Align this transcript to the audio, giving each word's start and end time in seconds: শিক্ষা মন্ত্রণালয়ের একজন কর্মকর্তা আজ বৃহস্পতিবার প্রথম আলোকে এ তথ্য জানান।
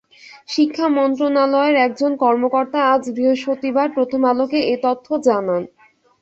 শিক্ষা 0.49 0.87
মন্ত্রণালয়ের 0.91 1.75
একজন 1.85 2.11
কর্মকর্তা 2.23 2.79
আজ 2.93 3.03
বৃহস্পতিবার 3.15 3.87
প্রথম 3.95 4.21
আলোকে 4.31 4.59
এ 4.65 4.85
তথ্য 4.85 5.07
জানান। 5.27 5.61